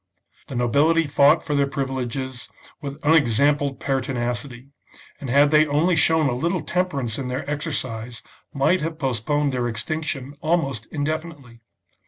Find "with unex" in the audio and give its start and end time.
2.81-3.37